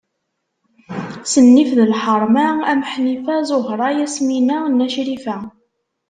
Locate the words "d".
1.77-1.79